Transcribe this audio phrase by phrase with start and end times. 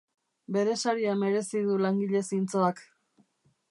[0.55, 2.87] Bere saria merezi du langile zintzoak.